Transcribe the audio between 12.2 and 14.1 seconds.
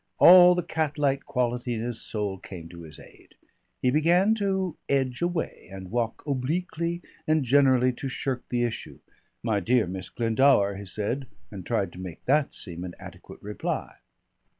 that seem an adequate reply.